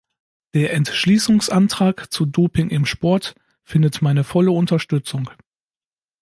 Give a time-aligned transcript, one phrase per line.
[0.55, 5.29] Der Entschließungsantrag zu "Doping im Sport" findet meine volle Unterstützung.